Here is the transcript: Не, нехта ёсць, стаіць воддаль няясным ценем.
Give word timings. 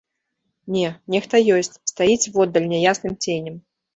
Не, 0.75 0.85
нехта 1.15 1.41
ёсць, 1.57 1.77
стаіць 1.91 2.31
воддаль 2.37 2.67
няясным 2.73 3.13
ценем. 3.27 3.61